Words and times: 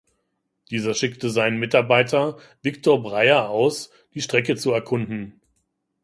Dieser 0.71 0.95
schickte 0.95 1.29
seinen 1.29 1.59
Mitarbeiter 1.59 2.39
Victor 2.63 3.03
Breyer 3.03 3.49
aus, 3.49 3.91
die 4.15 4.21
Strecke 4.21 4.55
zu 4.55 4.71
erkunden. 4.71 5.39